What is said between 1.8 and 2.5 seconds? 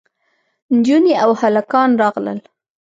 راغلل.